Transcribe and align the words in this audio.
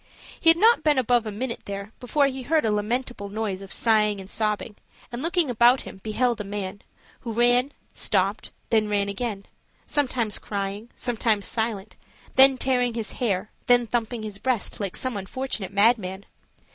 He 0.39 0.49
had 0.49 0.57
not 0.57 0.81
been 0.83 0.97
above 0.97 1.27
a 1.27 1.31
minute 1.31 1.59
there 1.65 1.91
before 1.99 2.25
he 2.25 2.41
heard 2.41 2.65
a 2.65 2.71
lamentable 2.71 3.29
noise 3.29 3.61
of 3.61 3.71
sighing 3.71 4.19
and 4.19 4.31
sobbing; 4.31 4.75
and 5.11 5.21
looking 5.21 5.47
about 5.47 5.81
him, 5.81 5.97
beheld 6.01 6.41
a 6.41 6.43
man, 6.43 6.81
who 7.19 7.31
ran, 7.33 7.71
stopped, 7.93 8.49
then 8.71 8.87
ran 8.89 9.09
again, 9.09 9.45
sometimes 9.85 10.39
crying, 10.39 10.89
sometimes 10.95 11.45
silent, 11.45 11.95
then 12.35 12.57
tearing 12.57 12.95
his 12.95 13.11
hair, 13.11 13.51
then 13.67 13.85
thumping 13.85 14.23
his 14.23 14.39
breast 14.39 14.79
like 14.79 14.95
some 14.95 15.15
unfortunate 15.15 15.71
madman. 15.71 16.25